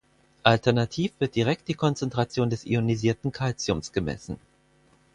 [0.41, 4.39] Alternativ wird direkt die Konzentration des ionisierten Calciums gemessen.